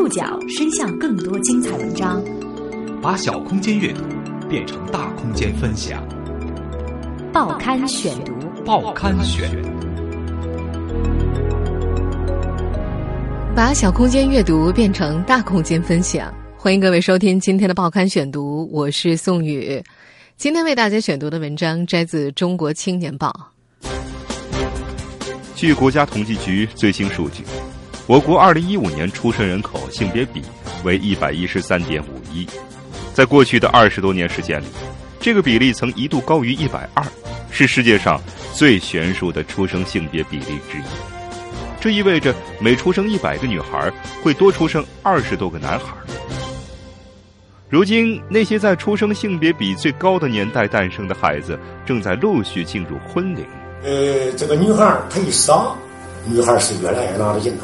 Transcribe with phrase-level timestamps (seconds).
[0.00, 2.24] 触角伸向更多精彩文章，
[3.02, 4.02] 把小空间阅读
[4.48, 6.02] 变成大空间分享。
[7.34, 8.32] 报刊选读，
[8.64, 9.50] 报刊选，
[13.54, 16.32] 把小空间阅读变成大空间分享。
[16.56, 19.84] 欢迎各位收听今天的报刊选读，我是宋宇。
[20.38, 23.30] 今天为大家选读的文章摘自《中国青年报》。
[25.54, 27.44] 据国家统计局最新数据，
[28.10, 30.42] 我国二零一五年出生人口性别比
[30.82, 32.44] 为一百一十三点五一，
[33.14, 34.66] 在过去的二十多年时间里，
[35.20, 37.06] 这个比例曾一度高于一百二，
[37.52, 38.20] 是世界上
[38.52, 40.82] 最悬殊的出生性别比例之一。
[41.80, 43.88] 这意味着每出生一百个女孩，
[44.24, 45.94] 会多出生二十多个男孩。
[47.68, 53.46] 如今，那些在出生性别比最高的年代诞生的孩子，正在陆续进入婚龄。
[53.84, 55.56] 呃，这个女孩她一生，
[56.26, 57.62] 女孩是越来越拿着劲了，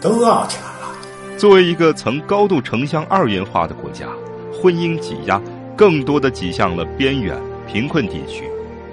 [0.00, 0.96] 都饿起来了。
[1.38, 4.08] 作为一个曾高度城乡二元化的国家，
[4.52, 5.40] 婚姻挤压
[5.76, 8.44] 更多的挤向了边远贫困地区，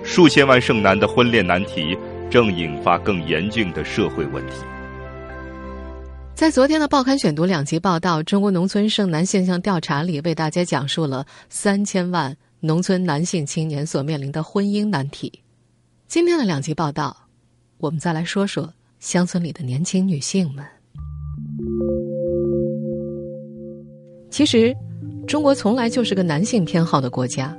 [0.03, 1.97] 数千万剩男的婚恋难题
[2.29, 4.55] 正引发更严峻的社会问题。
[6.35, 15.31] 在昨天的报刊选读两集报道《中国农村剩男现象调查》里，为大家讲述了三千万农村男性青年所面临的婚姻难题。
[16.07, 17.15] 今天的两集报道，
[17.77, 20.65] 我们再来说说乡村里的年轻女性们。
[24.29, 24.75] 其实，
[25.27, 27.55] 中国从来就是个男性偏好的国家。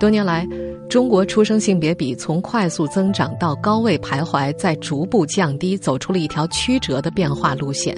[0.00, 0.46] 多年来，
[0.88, 7.96] 中国出生性别比从快速增长到高位徘徊，再逐步降低，走出了一条曲折的变化路线。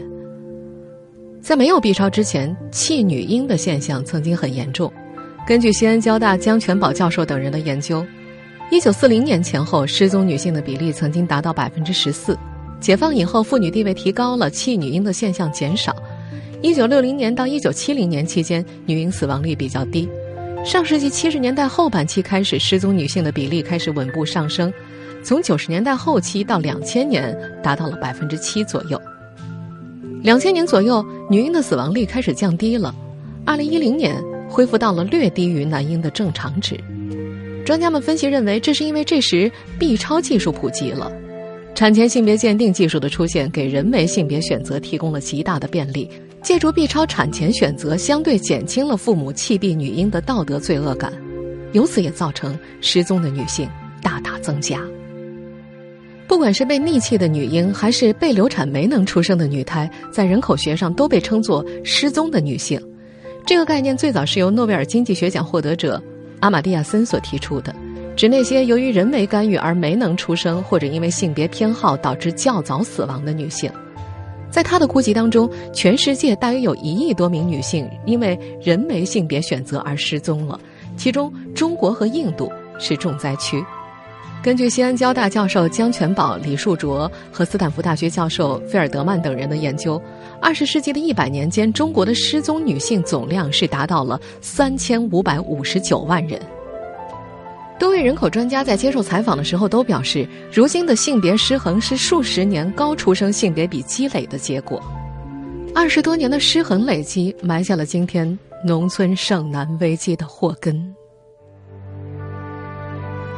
[1.40, 4.92] 在没有 B 超之前，弃女婴的现象曾经很严重。
[5.46, 8.04] 根据西安交大江全宝教授等人的研究。
[8.70, 12.38] 一九四零年前后，失踪女性的比例曾经达到百分之十四。
[12.80, 15.94] 解放以后，妇女地位提高了，弃女婴的现象减少。
[16.62, 20.08] 一九六零年到一九七零年期间，女婴死亡率比较低。
[20.64, 24.72] 上世纪七十年代后半期开始，失踪女性的比例开始稳步上升。
[25.22, 29.00] 从九十年代后期到两千年，达到了百分之七左右。
[30.22, 32.94] 两千年左右，女婴的死亡率开始降低了。
[33.46, 34.14] 二零一零年，
[34.48, 36.78] 恢复到了略低于男婴的正常值。
[37.64, 41.10] 专家们分析认为，这是因为这时 B 超技术普及了，
[41.80, 46.06] 产前性别鉴定技术的出现，给人为性别选择提供了极大的便利。
[46.42, 51.10] 借助 B 超产前选择，相对减轻了父母弃婢女婴的道德罪恶感，
[51.72, 53.66] 由此也造成失踪的女性
[54.02, 54.78] 大大增加。
[56.28, 62.78] 不管是被溺弃的女婴，还是被流产没能出生的女胎，在人口学上都被称作失踪的女性。
[63.46, 65.98] 这个概念最早是由诺贝尔经济学奖获得者。
[66.40, 67.74] 阿玛蒂亚森所提出的，
[68.20, 73.72] 指那些由于人为干预而没能出生，或者因为性别偏好导致较早死亡的女性。
[74.50, 80.60] 在他的估计当中，全世界大约有一亿多名女性因为人为性别选择而失踪了，
[80.98, 83.64] 其中中国和印度是重灾区。
[84.42, 89.98] 根据西安交大教授江全宝、李树卓和斯坦福大学教授菲尔德曼等人的研究，
[90.42, 96.38] 二十世纪的一百年间，中国的失踪女性总量是达到了三千五百五十九万人。
[97.80, 104.82] 多位人口专家在接受采访的时候都表示，如今的性别失衡是数十年高出生性别比积累的结果。
[105.74, 110.94] 二十多年的失衡累积，埋下了今天农村剩男危机的祸根。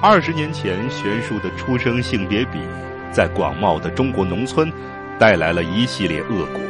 [0.03, 2.59] 二十年前悬殊的出生性别比，
[3.13, 4.69] 在广袤的中国农村
[5.21, 6.61] 带来了一系列恶果。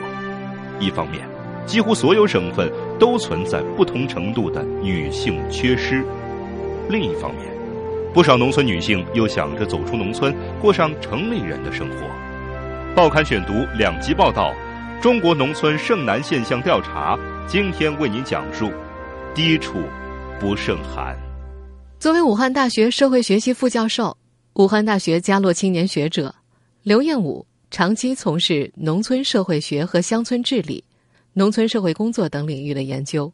[0.78, 1.26] 一方面，
[1.64, 6.02] 几乎所有省份都存在不同程度的女性缺失；
[6.90, 7.50] 另一方面，
[8.14, 11.96] 不少农村女性又想着走出农村，过上城里人的生活。
[12.94, 14.54] 报刊选读两集报道：
[15.00, 17.18] 中国农村剩男现象调查，
[17.48, 18.70] 今天为您讲述：
[19.34, 19.78] 低处
[20.38, 21.16] 不胜寒。
[21.98, 24.14] 作为武汉大学社会学系副教授、
[24.54, 26.34] 武汉大学嘉洛青年学者，
[26.82, 30.84] 刘彦武长期从事农村社会学和乡村治理、
[31.32, 33.32] 农村社会工作等领域的研究。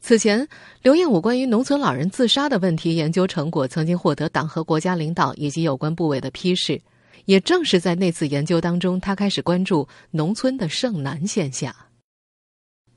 [0.00, 0.48] 此前，
[0.82, 6.80] 刘彦武关于农村老人自杀的问题研究成果曾经获得党和国家领导以及有关部委的批示。
[7.26, 11.72] 也正是在那次研究当中，他开始关注农村的剩男现象。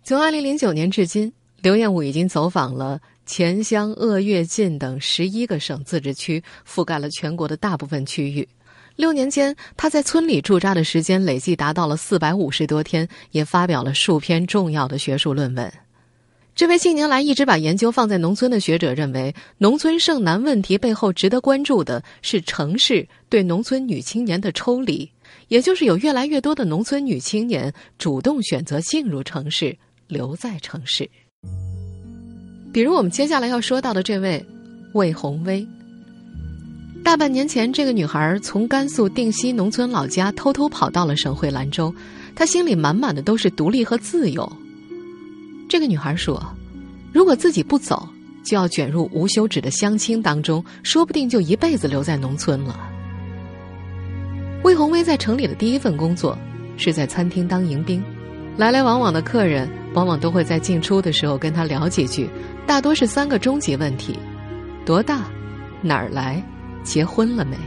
[0.03, 2.99] 从二零零九年至今，刘彦武已经走访了。
[3.25, 8.47] 黔湘鄂粤晋等十一个省自治区，覆盖了全国的大部分区域。
[8.95, 15.82] 六年间，他在村里驻扎的时间累计达到了四百五十多天，也发表了数篇重要的学术论文。
[16.55, 25.09] 这位近年来一直把研究放在农村的学者认为，农村剩男问题背后值得关注的是城市对农村女青年的抽离，
[25.47, 29.75] 也就是有越来越多的农村女青年主动选择进入城市，
[30.07, 31.09] 留在城市。
[32.71, 34.45] 比如我们接下来要说到的这位
[34.93, 35.67] 魏红薇。
[37.03, 41.93] 大半年前，这个女孩从甘肃定西农村老家偷偷跑到了省会兰州，
[42.35, 44.47] 她心里满满的都是独立和自由。
[45.73, 46.39] 这个女孩说
[47.11, 48.07] ：“如果自己不走，
[48.45, 52.79] 就要卷入无休止的相亲当中，说不定就一辈子留在农村了。”
[54.63, 56.37] 魏红薇在城里的第一份工作
[56.77, 58.03] 是在餐厅当迎宾，
[58.55, 62.29] 来来往往的客人往往都会在进出的时候跟她聊几句，
[62.67, 64.15] 大多是三个终极问题：
[64.85, 65.23] 多大、
[65.81, 66.39] 哪儿来、
[66.83, 67.57] 结婚了没？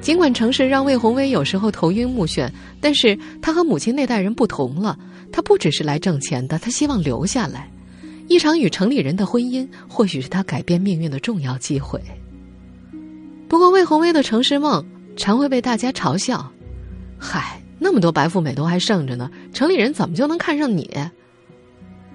[0.00, 2.48] 尽管城市让魏红薇有时候头晕目眩，
[2.80, 4.96] 但是她和母亲那代人不同了，
[5.32, 7.68] 他不只是来挣钱的，他希望留下来。
[8.28, 12.00] 一场与城里人的婚姻，或许是他改变命运的重要机会。
[13.48, 14.84] 不过，魏红薇的城市梦。
[15.14, 16.50] 常会被大家嘲笑，
[17.18, 20.90] 嗨，那么多白富美都还剩着呢，城里人怎么就能看上你？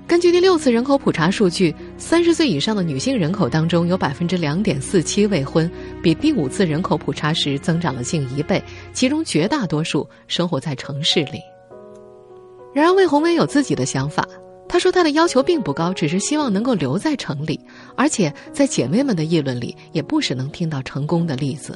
[0.08, 5.70] 根据第六次人口普查数据，三十岁以上的女性人口当中有百分之两点四七未婚，
[6.02, 8.60] 比第五次人口普查时增长了近一倍，
[8.94, 11.40] 其中绝大多数生活在城市里。
[12.78, 14.24] 然而，魏红梅有自己的想法，
[14.70, 17.60] 她说她的要求并不高，只是希望能够留在城里，
[17.96, 21.76] 而且在姐妹们的议论里，也不时能听到成功的例子。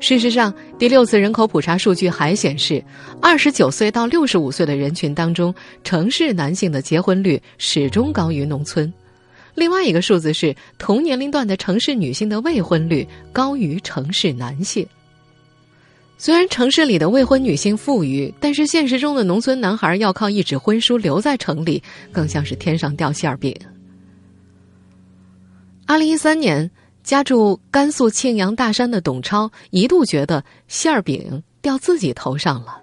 [0.00, 2.82] 事实上，第六次人口普查数据还显示，
[3.20, 5.54] 二十九岁到六十五岁的人群当中，
[5.84, 8.92] 城市男性的结婚率始终高于农村。
[9.54, 14.84] 另外一个数字是，同年龄段的城市女性的未婚率高于城市男性。
[16.22, 21.82] 虽然城市里的未婚女性富裕，但是现实中的农村男孩要靠一纸婚书留在城里，
[22.12, 23.52] 更像是天上掉馅儿饼。
[25.84, 26.70] 二零一三年。
[27.02, 32.80] 家住甘肃庆阳大山的董超一度觉得馅儿饼掉自己头上了。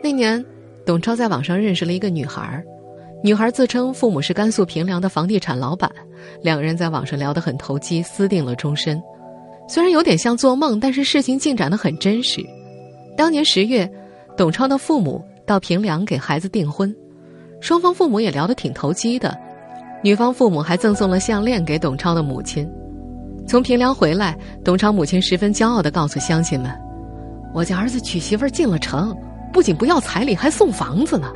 [0.00, 0.46] 那年，
[0.84, 2.62] 董超在网上认识了一个女孩，
[3.24, 5.90] 女孩自称父母是甘肃平凉的房地产老板，
[6.40, 9.02] 两个人在网上聊得很投机，私定了终身。
[9.68, 12.40] 虽然有点像做梦，但是事情进展的很真实。
[13.16, 13.90] 当年十月，
[14.36, 16.94] 董超的父母到平凉给孩子订婚，
[17.60, 19.36] 双方父母也聊得挺投机的。
[20.02, 22.68] 女方父母还赠送了项链给董超的母亲。
[23.48, 26.70] 从平凉回来，董超母亲十分骄傲地告诉乡亲们
[27.54, 29.16] ：“我家儿子娶媳妇进了城，
[29.52, 31.32] 不仅不要彩礼，还送房子呢。”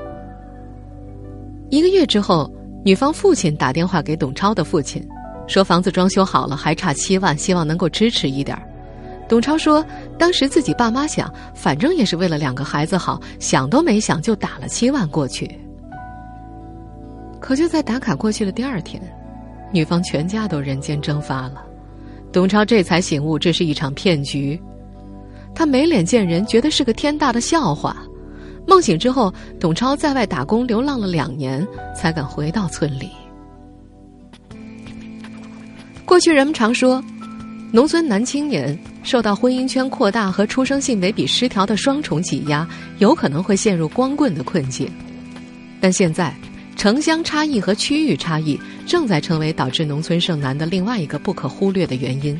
[1.71, 2.53] 一个月之后，
[2.85, 5.05] 女方父亲打电话给董超的父亲，
[5.51, 8.57] 说房子装修好了，还差七万，希望能够支持一点。
[9.29, 9.85] 董超说
[10.17, 15.51] ：“当时自己爸妈想，反正也是为了两个孩子好，想都没想就打了七万过去。”
[17.41, 19.03] 可就在打卡过去的第二天，
[19.73, 21.65] 女方全家都人间蒸发了。
[22.33, 24.61] 董超这才醒悟，这是一场骗局。
[25.53, 27.97] 他没脸见人，觉得是个天大的笑话。
[28.69, 33.11] 梦醒之后，董超在外打工流浪了两年，才敢回到村里。
[36.11, 37.01] 过去人们常说，
[37.71, 42.69] 农村男青年受到婚姻圈扩大和出生性别比失调的双重挤压，
[42.99, 44.91] 有可能会陷入光棍的困境。
[45.81, 46.35] 但现在。
[46.77, 52.39] 城乡差异和区域差异正在成为导致农村剩男的另外一个不可忽略的原因。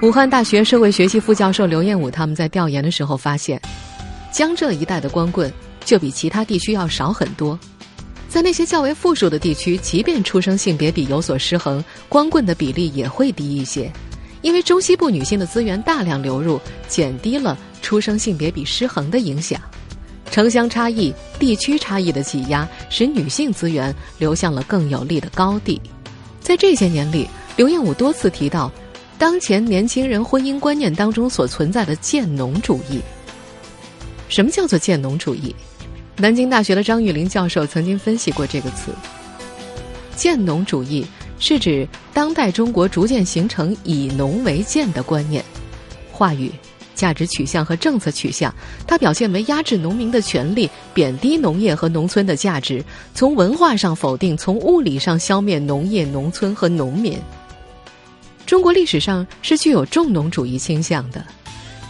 [0.00, 3.60] 武汉大学社会学系副教授刘彦武他们在调研的时候发现，
[4.32, 5.52] 江浙一带的光棍
[5.84, 7.58] 就比其他地区要少很多。
[8.30, 13.92] 在那些较为富庶的地区，即便出生性别比有所失衡，光棍的比例也会低一些，
[14.40, 19.60] 因为中西部女性的资源大量流入，减低了出生性别比失衡的影响。
[20.30, 25.80] 城乡差异、地区差异的挤压，使女性资源流向了更有利的高地。
[26.40, 28.70] 在这些年里，刘彦武多次提到，
[29.18, 33.00] 当前年轻人婚姻观念当中所存在的贱农主义。
[34.28, 35.52] 什么叫做贱农主义？
[36.20, 38.92] 南京大学的张玉林教授曾经分析过这个词。
[40.14, 41.06] 建农主义
[41.38, 45.44] 是指当代中国逐渐形成以农为建的观念。
[46.12, 46.52] 话语。
[46.92, 48.54] 价值取向和政策取向，
[48.86, 52.84] 它表现为压制农民的权利，贬低农业和农村的价值；
[53.14, 57.18] 从文化上否定，从物理上消灭农业、农村和农民。
[58.44, 61.24] 中国历史上是具有重农主义倾向的，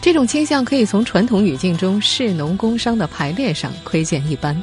[0.00, 4.60] 这种倾向可以从传统语境中士农工商的排列上窥见一斑，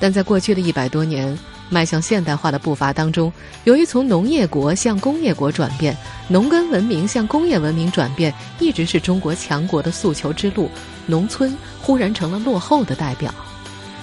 [0.00, 1.36] 但在过去的一百多年。
[1.68, 3.32] 迈向现代化的步伐当中，
[3.64, 5.96] 由于从农业国向工业国转变，
[6.28, 10.70] 农耕文明向工业文明转变，一直是中国强国的诉求之路。
[11.06, 13.34] 农村忽然成了落后的代表，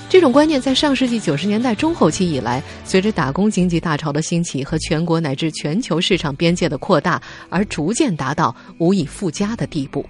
[0.10, 10.05] 这种观念在上世纪九十年代中后期以来，随着打工经济大潮的兴起和全国乃至全球市场边界的扩大，而逐渐达到无以复加的地步。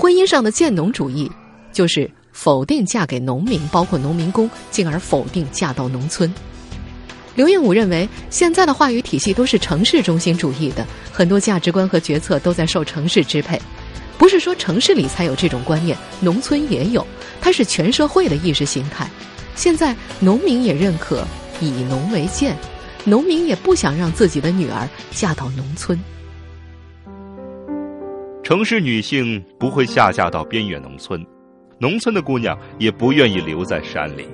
[0.00, 1.30] 婚姻上的建农主义，
[1.74, 6.32] 就是否定嫁给农民，包括农民工，进而否定嫁到农村。
[7.34, 13.60] 刘彦武认为，现在的话语体系都是城市中心主义的，很多价值观和决策都在受城市支配。
[14.16, 17.06] 不是说城市里才有这种观念，农村也有，
[17.38, 19.06] 它是全社会的意识形态。
[19.54, 21.26] 现在农民也认可
[21.60, 22.56] 以农为鉴，
[23.04, 26.00] 农民也不想让自己的女儿嫁到农村。
[28.50, 31.24] 城市女性不会下嫁到边远农村，
[31.78, 34.26] 农村的姑娘也不愿意留在山里，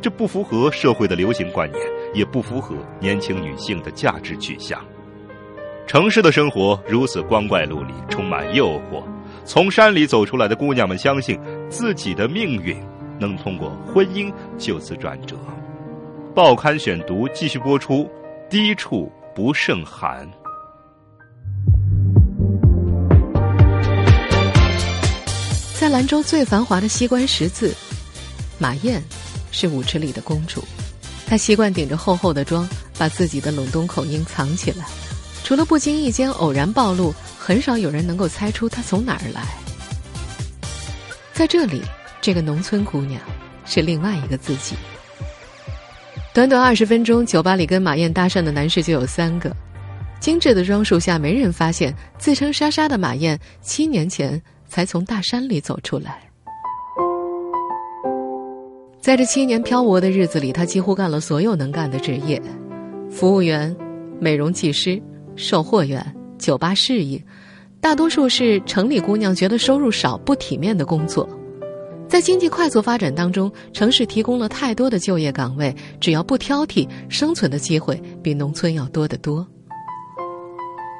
[0.00, 1.84] 这不符合社会的流行观念，
[2.14, 4.80] 也不符合年轻女性的价值取向。
[5.88, 9.02] 城市的生活如此光怪陆离，充满诱惑。
[9.44, 11.36] 从山里走出来的姑娘们相信
[11.68, 12.80] 自己的命运
[13.18, 15.34] 能通过婚姻就此转折。
[16.32, 18.08] 报刊选读继续播出：
[18.48, 20.30] 低处不胜寒。
[25.82, 27.74] 在兰州最繁华的西关十字，
[28.56, 29.02] 马燕
[29.50, 30.62] 是舞池里的公主。
[31.26, 34.86] 她习惯顶着厚厚的妆，把自己的冷东口音藏起来。
[35.42, 39.42] 除了不经意间偶然暴露，很少有人能够猜出她从哪儿来。
[41.32, 41.82] 在这里，
[42.20, 43.20] 这个农村姑娘
[43.64, 44.76] 是另外一个自己。
[46.32, 49.52] 短短二十分钟，酒吧里跟马燕搭讪的男士就有三个。
[50.20, 54.40] 精致的装束下，没人发现自称莎莎的马燕七年前
[54.72, 56.18] 才从大山里走出来。
[58.98, 62.40] 在这七年漂泊的日子里，他几乎干了所有能干的职业：
[63.10, 63.76] 服务员、
[64.18, 64.98] 美容技师。
[65.34, 67.22] 售货员、酒吧侍应，
[67.80, 71.28] 大多数是城里姑娘觉得收入少、不体面的工作。
[72.06, 79.46] 在经济快速发展当中，城市提供了太多的就业岗位，只要不挑剔，生存的机会比农村要多得多。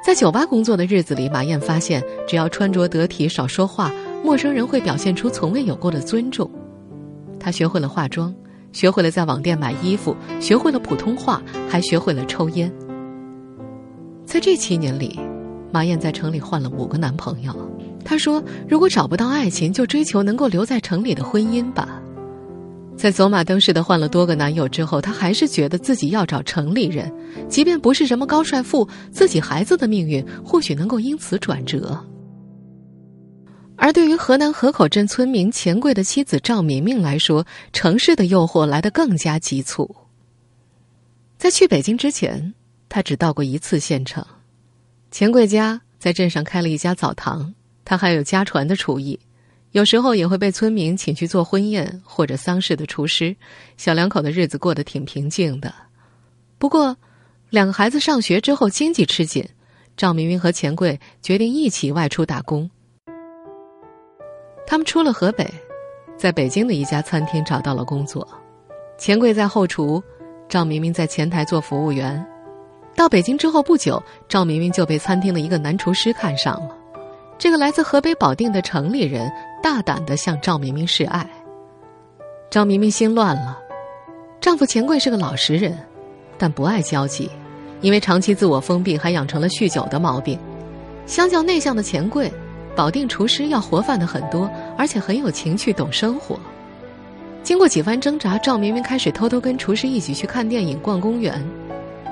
[0.03, 3.89] 在酒吧工作的日子里，马燕发现，只要穿着得体、少说话，
[4.21, 6.51] 陌生人会表现出从未有过的尊重。
[7.39, 8.35] 她学会了化妆，
[8.73, 12.69] 学会了在网店买衣服，学会了普通话，还学会了抽烟。
[14.25, 15.17] 在这七年里，
[15.71, 17.55] 马燕在城里换了五个男朋友。
[18.03, 22.01] 她说：“如果找不到爱情，就追求能够留在城里的婚姻吧。”
[22.97, 27.11] 在走马灯似的换了多个男友之后，她还是觉得自己要找城里人，
[27.49, 31.99] 即便不是什么高帅富，自己孩子的命运或许能够因此转折。
[33.75, 39.95] 而对于河南河口镇村民钱贵的妻子赵明明来说，城市的诱惑来得更加急促。
[41.37, 42.53] 在去北京之前。
[42.89, 44.23] 他只到过一次县城，
[45.09, 47.51] 钱贵家在镇上开了一家澡堂，
[47.83, 49.19] 他还有家传的厨艺，
[49.73, 53.35] 有时候也会被村民请去做婚宴或者丧事的厨师，
[53.75, 55.73] 小两口的日子过得挺平静的。
[56.59, 56.95] 不过，
[57.49, 59.43] 两个孩子上学之后，经济吃紧，
[59.97, 62.69] 赵明明和钱贵决定一起外出打工。
[64.67, 65.51] 他们出了河北，
[66.15, 68.27] 在北京的一家餐厅找到了工作，
[68.99, 70.01] 钱贵在后厨，
[70.47, 72.23] 赵明明在前台做服务员。
[72.95, 76.77] 到北京之后不久，赵明明就被餐厅的一个男厨师看上了。
[77.39, 79.29] 这个来自河北保定的城里人
[79.63, 81.25] 大胆的向赵明明示爱。
[82.51, 83.57] 赵明明心乱了，
[84.41, 85.79] 丈夫钱贵是个老实人，
[86.37, 87.31] 但不爱交际，
[87.79, 90.37] 因为长期自我封闭，还养成了酗酒的毛病。
[91.05, 92.29] 相较内向的钱贵，
[92.75, 96.37] 保定厨师要活泛的很多，而且很有情趣，懂生活。
[97.41, 101.41] 经过几番挣扎，赵明明开始偷偷跟厨师一起去看电影、逛公园。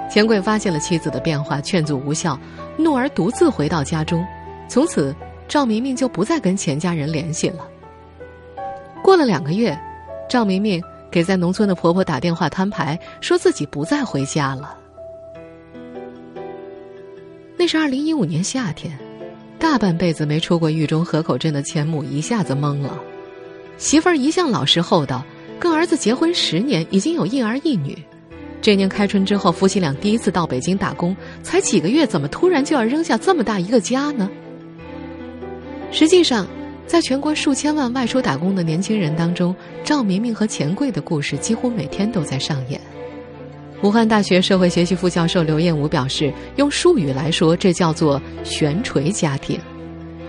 [0.09, 2.39] 钱贵发现了妻子的变化，劝阻无效，
[2.77, 4.25] 怒而独自回到家中。
[4.69, 5.13] 从此，
[5.51, 7.67] 赵明明就不再跟钱家人联系了。
[9.03, 9.77] 过了两个月，
[10.29, 10.81] 赵明明
[11.11, 14.77] 给在农村的婆婆打电话摊牌，说自己不再回家了。
[17.57, 18.97] 那是二零一五年夏天，
[19.59, 22.97] 大半辈子没出过狱中河口镇的钱母一下子懵了。
[23.77, 25.21] 媳妇儿一向老实厚道，
[25.59, 28.01] 跟儿子结婚十年，已经有一儿一女。
[28.61, 34.29] 这年开春之后，夫妻俩第一次到北京打工，才几个月，怎么突然就要扔下这么大一个家呢？
[35.91, 36.47] 实际上，
[36.87, 42.79] 在全国数千万外出打工的年轻人当中，赵明明和钱贵的故事几乎每天都在上演。
[43.83, 49.59] 武汉大学社会学系副教授刘彦武表示，用术语来说，这叫做“悬垂家庭”，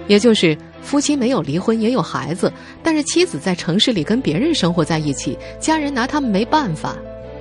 [0.09, 2.53] 也就是夫妻没有离婚，也有孩子，
[2.83, 6.97] 但是妻子在城市里跟别人生活在一起，家人拿他们没办法。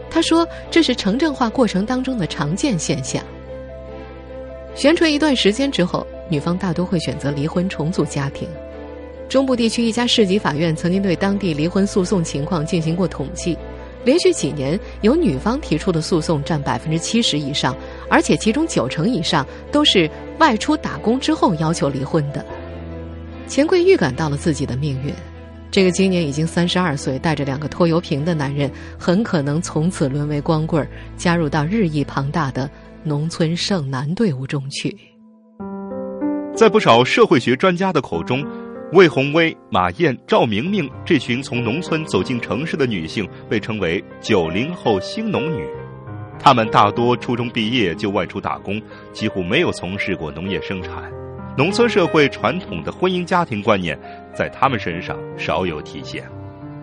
[0.10, 3.24] 他说：“这是城镇化过程当中的常见现象。
[4.76, 8.48] 悬垂一段时间之后，女方大多会选择离婚重组家庭。
[9.28, 13.58] 中部地区一家市级法院曾经对当地离婚诉讼情况进行过统计，
[14.04, 17.76] 连续几年由女方提出的诉讼占百分之七十以上，
[18.10, 20.10] 而且其中九成以上都是
[20.40, 22.46] 外出打工之后要求离婚的。
[23.48, 25.14] 钱柜预感到了自己的命运，
[25.70, 30.86] 这个今年已经三十二岁、带着两个拖油瓶的男人，很可能从此沦为光棍，
[31.18, 32.70] 加入到日益庞大的
[33.04, 34.98] 农村剩男队伍中去。
[36.62, 38.46] 在不少社会学专家的口中，
[38.94, 45.68] 魏红薇、马燕、赵明明这群从农村走进城市的女性被称为“九零后新农女”。
[46.38, 48.80] 她们大多初中毕业就外出打工，
[49.12, 51.12] 几乎没有从事过农业生产。
[51.58, 54.00] 农村社会传统的婚姻家庭观念
[54.32, 56.30] 在她们身上少有体现。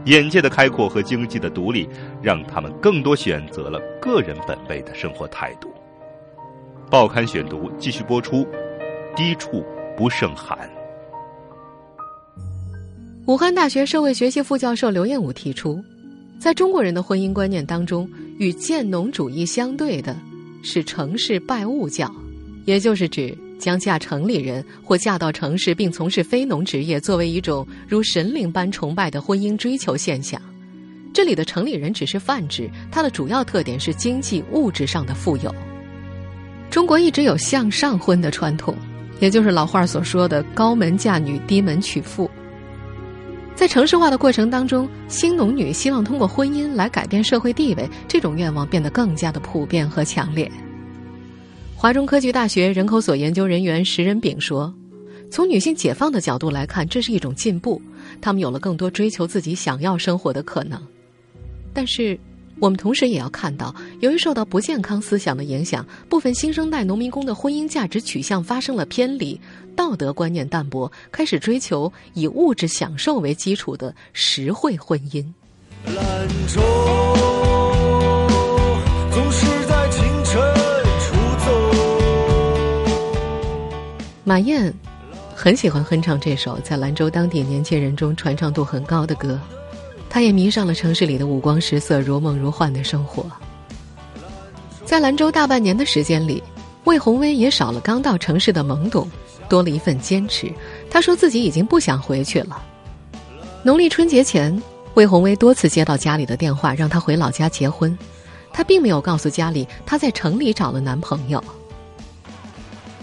[0.07, 1.89] 眼界的开阔和经济的独立，
[2.21, 5.73] 让他们更多选择了个人本位的生活态度。
[6.91, 8.45] 报刊选读继续播出。
[9.19, 9.65] 低处
[9.97, 10.57] 不胜寒。
[13.27, 15.83] 武汉大学社会学系副教授刘彦武提出，
[16.39, 18.09] 在中国人的婚姻观念当中，
[18.39, 20.17] 与建农主义相对的
[20.63, 22.09] 是城市拜物教，
[22.65, 30.41] 也就是指将嫁城里人或嫁到城市并从事非农职业作为一种如神灵般崇拜的婚姻追求现象。
[31.13, 35.53] 这里的城里人只是泛指，它的主要特点是经济物质上的富有。
[36.71, 38.77] 中国一直有向上婚的传统。
[39.21, 42.31] 也就是老话所说的“高门嫁女，低门娶妇”。
[43.55, 50.51] 在城市化的过程当中，新农女希望通过婚姻来改变社会地位，这种愿望变得更加的普遍和强烈。
[51.75, 54.73] 华中科技大学人口所研究人员石仁炳说
[55.31, 57.83] ：“从女性解放的角度来看，这是一种进步，
[58.21, 60.81] 她们有了更多追求自己想要生活的可能。
[61.73, 62.19] 但是。”
[62.61, 69.41] 我们同时也要看到，由于受到不健康思想的影响，部分新生代农民工的婚姻价值取向发生了偏离，
[69.77, 75.25] 道德观念淡薄，开始追求以物质享受为基础的实惠婚姻。
[75.85, 76.61] 兰州
[79.13, 80.43] 总是在清晨
[80.99, 81.53] 出走。
[84.25, 84.75] 马燕
[85.35, 89.39] 很喜欢哼唱这首在兰州当地年轻人中传唱度很高的歌。
[90.11, 93.31] 他也迷上了城市里的五光十色、如梦如幻的生活。
[94.85, 96.43] 在兰州大半年的时间里，
[96.85, 99.09] 魏红薇也少了刚到城市的懵懂，
[99.49, 100.51] 多了一份坚持。
[100.91, 102.63] 他说自己已经不想回去了。
[103.63, 104.61] 农历春节前，
[104.95, 107.97] 魏红薇多次接到家里的电话，让她回老家结婚。
[108.51, 111.43] 她并没有告诉家里她在城里找了男朋友。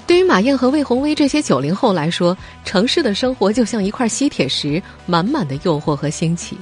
[0.08, 6.58] 对于马燕和魏红薇这些九零后来说，城市的生活就像一块吸铁石，满满的诱惑和新奇。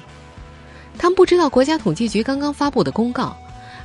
[0.98, 3.36] 他们不知道国家统计局刚刚发布的公告，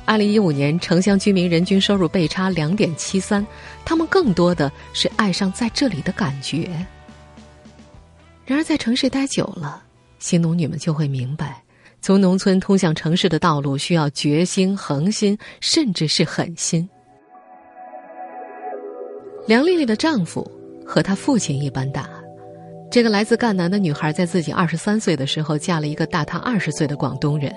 [0.05, 3.45] 二零一五年城乡居民人均收入倍差两点七三，
[3.83, 6.69] 他们更多的是爱上在这里的感觉。
[8.45, 9.83] 然而，在城市待久了，
[10.17, 11.61] 新农女们就会明白，
[12.01, 16.87] 从农村通向城市的道路需要决心、恒心，甚至是狠心。
[19.45, 20.49] 梁丽丽的丈夫
[20.85, 22.09] 和她父亲一般大。
[22.91, 27.53] 这个来自赣南的女孩，在自己二十三岁的时候，嫁了一个大她二十岁的广东人。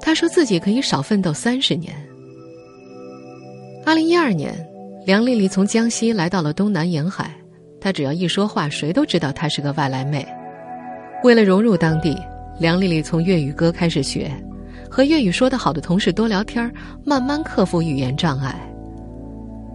[0.00, 1.92] 她说自己可以少奋斗三十年。
[3.84, 4.54] 二零一二年，
[5.04, 7.34] 梁丽丽从江西来到了东南沿海。
[7.80, 10.24] 她只要一说话，谁都知道她是个外来妹。
[11.24, 12.16] 为了融入当地，
[12.60, 14.30] 梁丽丽从粤语歌开始学，
[14.88, 16.72] 和粤语说得好的同事多聊天，
[17.04, 18.54] 慢慢克服语言障碍。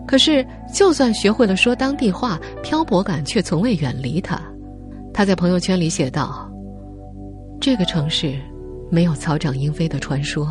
[0.07, 4.39] 可是，就算学会了说当地话，漂泊感却从未远离他。
[5.13, 6.47] 他在朋友圈里写道
[7.59, 8.35] ：“这个城市
[8.91, 10.47] 没有草长莺飞的传说，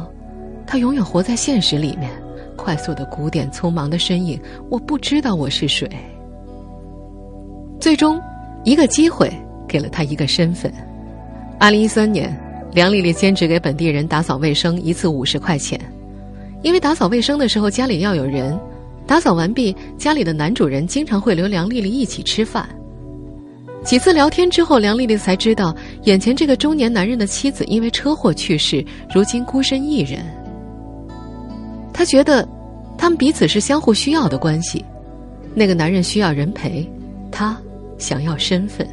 [0.66, 2.10] 他永远活在现实里面。
[2.56, 4.40] 快速的鼓点，匆忙的身影，
[4.70, 5.88] 我不知道我是谁。”
[7.78, 8.20] 最终，
[8.64, 9.32] 一个机会
[9.68, 10.72] 给了他一个身份。
[11.60, 12.36] 二零一三年，
[12.72, 15.80] 梁丽丽兼职给本地人打扫卫生，一次五十块钱。
[16.62, 18.58] 因为打扫卫生的时候家里要有人。
[19.06, 22.68] 打扫完毕，家里的男主人经常会留梁丽丽一起吃饭。
[23.84, 30.24] 几次聊天之后，梁丽丽才知道，眼前这个中年男人的妻子因为车祸去世，如今孤身一人。
[31.92, 32.48] 她觉得，
[32.96, 34.82] 他们彼此是相互需要的关系。
[35.54, 36.90] 那个男人需要人陪，
[37.30, 37.56] 他
[37.98, 38.88] 想要身份。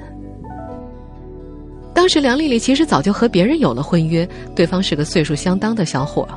[1.94, 6.28] 当时梁丽丽其实早就和别人有了婚约，对方是个岁数相当的小伙。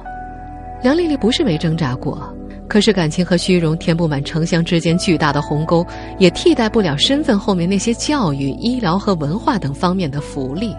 [0.82, 2.32] 梁丽丽不是没挣扎过。
[2.74, 5.86] 可是感情和虚荣填不满城乡之间巨大的鸿沟，
[6.18, 10.74] 也替代不了身份后面那些教育、医疗和文化等方面的福利。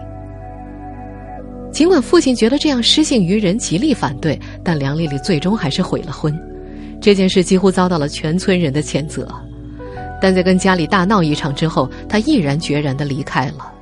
[1.72, 6.38] 尽管父亲觉得这样失信于人，极力反对，但梁丽丽最终还是悔了婚。
[7.00, 9.26] 这件事几乎遭到了全村人的谴责，
[10.20, 13.72] 但在跟家里大闹一场之后，她毅然决然的离开了。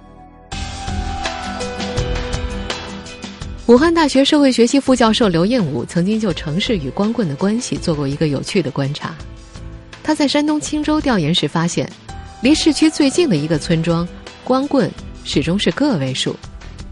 [3.66, 9.14] 武汉大学社会学系副教授刘彦武曾经就城市与光棍的关系做过一个有趣的观察。
[10.02, 11.90] 他在山东青州调研时发现，
[12.42, 14.06] 离市区最近的一个村庄，
[14.44, 14.90] 光棍
[15.24, 16.36] 始终是个位数。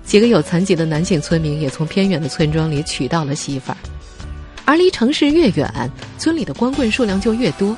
[0.03, 3.77] 几个有残疾的男性村民也从偏远的村庄里娶到了媳妇儿，
[4.65, 5.71] 而离城市越远，
[6.19, 7.77] 村里的光棍数量就越多。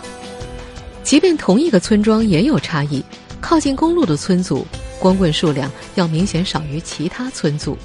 [1.03, 3.05] 即便同一个村庄也有差异，
[3.41, 4.65] 靠近公路的村组，
[5.01, 7.77] 光棍数量要明显少于其他村组。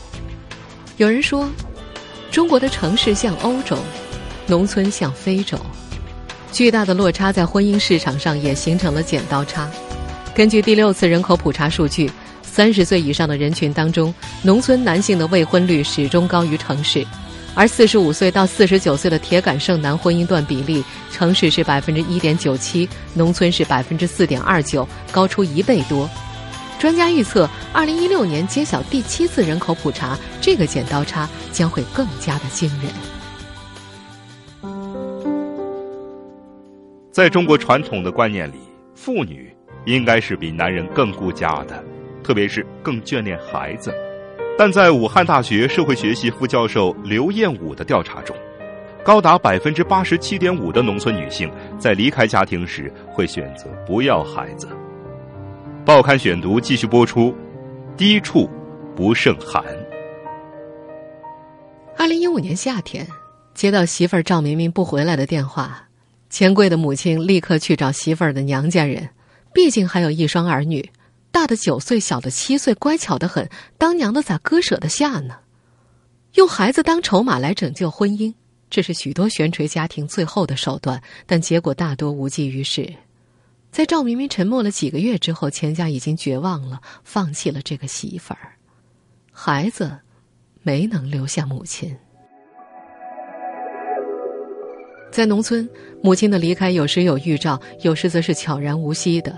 [0.99, 1.49] 有人说，
[2.29, 3.77] 中国的城市像欧洲，
[4.47, 5.57] 农村像非洲，
[6.51, 9.69] 巨大的落差在婚姻市场上也形成了剪刀差。
[10.35, 12.11] 根据第六次人口普查数据，
[12.43, 17.07] 三十岁以上的人群当中，农村男性的未婚率始终高于城市，
[17.55, 20.83] 而四十五岁到四十九岁的铁杆剩男婚姻段比例，
[21.13, 26.09] 城市是百分之一点九七，农村是百分之四点二九，高出一倍多。
[26.79, 32.89] 专家预测，二零一六年揭晓第七次人口普查，这个剪刀差将会更加的惊人。
[37.11, 38.55] 在中国传统的观念里，
[38.95, 39.53] 妇女
[39.85, 41.83] 应该是比男人更顾家的，
[42.23, 43.93] 特别是更眷恋孩子。
[44.57, 48.33] 但在武汉大学社会学系副教授刘彦武的调查中，
[49.03, 54.65] 高达百分之八十七点五的农村女性在离开家庭时会选择不要孩子。
[55.89, 57.33] 报刊选读继续播出，
[57.97, 58.47] 低处
[58.95, 59.65] 不胜寒。
[61.97, 63.07] 二零一五年夏天，
[63.55, 65.89] 接到媳妇儿赵明明不回来的电话，
[66.29, 69.09] 钱贵的母亲立刻去找媳妇儿的娘家人，
[69.51, 70.87] 毕竟还有一双儿女，
[71.31, 73.49] 大的九岁，小的七岁，乖巧的很，
[73.79, 75.37] 当娘的咋割舍得下呢？
[76.35, 78.31] 用孩子当筹码来拯救婚姻，
[78.69, 82.93] 这是许多悬垂家庭最后的手段，但结果大多无济于事。
[83.71, 88.51] 在赵明明沉默了几个月之后，钱家已经绝望了，放弃了这个媳妇儿，
[89.31, 89.97] 孩子
[90.63, 91.95] 没能留下母亲。
[95.11, 95.67] 在农村，
[96.01, 99.35] 母亲的离开有时有预兆，有时则是悄然无息的。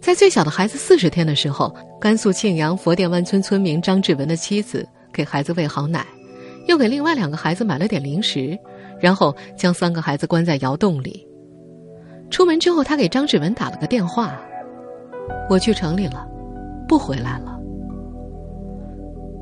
[0.00, 6.06] 在最小的孩子四十天的时候，甘肃庆阳佛殿湾村村民张志文的妻子给孩子喂好奶，
[6.68, 8.56] 又给另外两个孩子买了点零食，
[9.00, 11.26] 然后将三个孩子关在窑洞里。
[12.34, 14.36] 出门之后，他给张志文打了个电话
[15.48, 16.26] ：“我去城里了，
[16.88, 17.60] 不回来了。”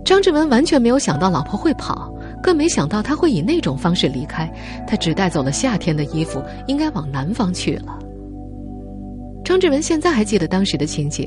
[0.04, 4.46] 张志文完全没有想到老婆会跑，更没想到他会以那种方式离开。
[4.86, 7.98] 他只带走了夏天的衣服，应该往南方去了。
[9.42, 11.26] 张志文现在还记得当时的情景：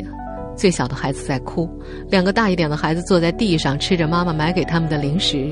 [0.55, 1.67] 最小的孩子在哭，
[2.11, 5.51] 两个大一点的孩子坐在地上吃着妈妈买给他们的零食。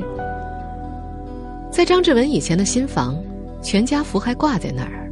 [1.72, 3.18] 在张志文以前的新房，
[3.64, 5.03] 全家福还挂在那儿。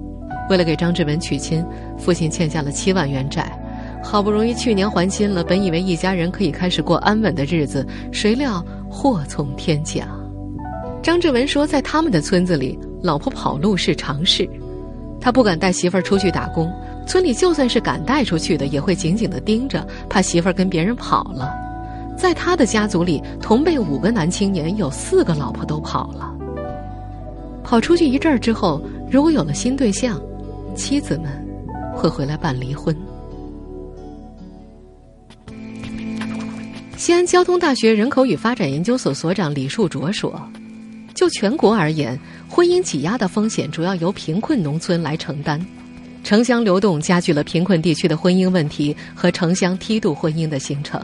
[0.52, 1.66] 为了给张志文娶亲，
[1.98, 3.58] 父亲欠下了七万元债，
[4.04, 10.06] 好不容易去年还清了，本以为一家人可以开始过安稳的日子，谁料祸从天降。
[11.02, 14.46] 张志文说，在他们的村子里，老婆跑路是常事，
[15.22, 16.70] 他不敢带媳妇儿出去打工，
[17.08, 21.50] 村里就算是敢带出去的，也会紧紧的盯着，怕媳妇儿跟别人跑了。
[22.18, 26.30] 在他的家族里，同辈五个男青年有四个老婆都跑了，
[27.64, 30.22] 跑出去一阵儿之后，如果有了新对象。
[30.76, 31.30] 妻子们
[31.94, 32.96] 会回来办离婚。
[36.98, 40.40] 西安交通大学人口与发展研究所所长李树卓说
[41.14, 45.60] ：“就全国而言，婚姻挤压的风险主要由贫困农村来承担。
[46.24, 51.02] 城乡流动加剧了贫困地区的婚姻问题和城乡梯度婚姻的形成。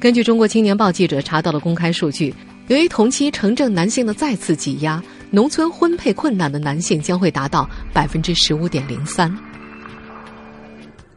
[0.00, 2.34] 根据中国青年报记者查到的公开数据，
[2.68, 5.02] 由于同期城镇男性的再次挤压。”
[5.34, 9.36] 农村婚配困难的男性将会达到百分之十五点零三。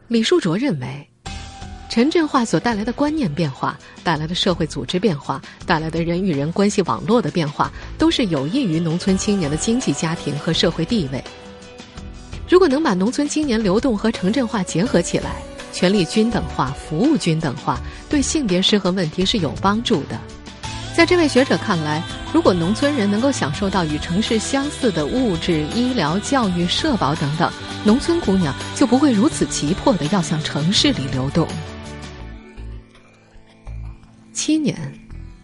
[0.08, 1.08] 李树卓认为，
[1.88, 11.22] 城镇化所带来的观念变化、带来的社会组织变化、带来的人与人关系网络的变化，都是有益于农村青年的经济、家庭和社会地位。
[12.48, 15.36] 如果能把农村青年流动和城镇化结合起来，
[15.72, 17.78] 权力均等化、服务均等化，
[18.10, 20.20] 对性别失衡问题是有帮助的。
[20.98, 22.02] 在这位学者看来，
[22.34, 27.48] 如果农村人能够享受到与城市相似的物质、医疗、教育、社保等等，
[27.84, 31.46] 农村姑娘就不会如此急迫的要向城市里流动。
[34.32, 34.76] 七年，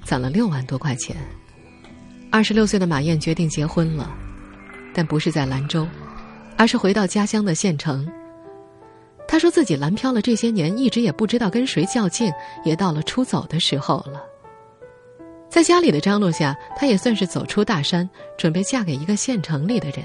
[0.02, 1.14] 攒了六万多块钱，
[2.32, 4.12] 二十六岁的马燕决定结婚了，
[4.92, 5.86] 但不是在兰州，
[6.56, 8.04] 而是回到家乡的县城。
[9.28, 12.32] 她说自己蓝漂了这些年，一直也不知道跟谁较劲，
[12.64, 14.20] 也到了出走的时候了。
[15.54, 20.04] 在家里的张罗下，她也算是走出大山，准备嫁给一个县城里的人。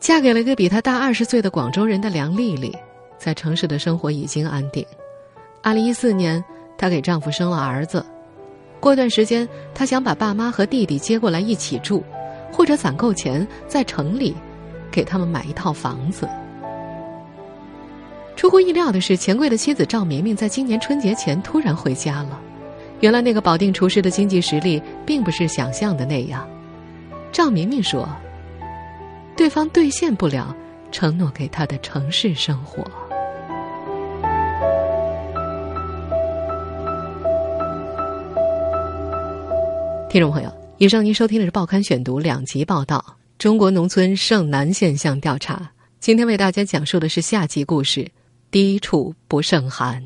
[0.00, 2.74] 嫁给了一个比她大二十岁的广州人的梁丽丽，
[3.18, 4.82] 在城市的生活已经安定。
[5.62, 6.42] 二零一四年，
[6.78, 8.02] 她给丈夫生了儿子。
[8.80, 12.02] 过段时间，她想把爸妈和弟弟接过来一起住，
[12.50, 14.34] 或者攒够钱在城里
[14.90, 16.26] 给他们买一套房子。
[18.36, 22.40] 出乎意料的是，钱柜的妻子赵明明在今年春节前突然回家了。
[23.00, 26.48] 原来，那个保定厨师的经济实力并不是想象的那样。
[27.30, 28.08] 赵明明说
[29.36, 30.56] ：“对方兑现不了
[30.90, 32.82] 承诺给他的城市生活。”
[40.08, 43.04] 听众朋友，以上您收听的是《报刊选读》两集报道
[43.38, 45.54] 《中国农村剩男现象调查》。
[46.00, 48.10] 今天为大家讲述的是下集故事。
[48.50, 50.02] 低处不胜寒，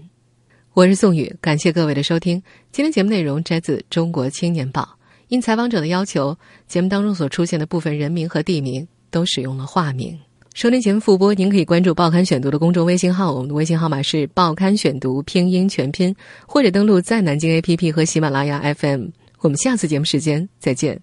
[0.73, 2.41] 我是宋宇，感谢各位的收听。
[2.71, 4.83] 今天节目内容摘自《中国青年报》，
[5.27, 10.17] 因采访者的要求，节目当中所出现的部分人名和地名都使用了化名。
[10.55, 16.15] 收听节目复播，您可以关注《报刊选读》的公众微信号，我们的微信号码是“报刊选读”拼音全拼，
[16.47, 19.07] 或者登录在南京 APP 和喜马拉雅 FM。
[19.41, 21.01] 我们下次节目时间再见。